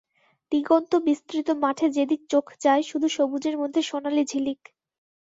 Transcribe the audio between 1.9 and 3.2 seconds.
যেদিকে চোখ যায়, শুধু